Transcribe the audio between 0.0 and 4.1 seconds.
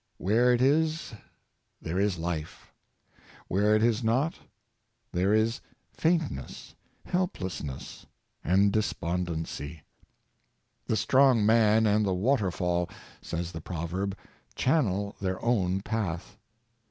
Where it is, there is life; where it is